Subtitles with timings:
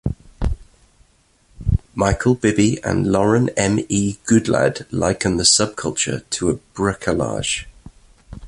[1.93, 3.77] Michael Bibby and Lauren M.
[3.87, 4.15] E.
[4.25, 7.65] Goodlad liken the subculture to a bricolage.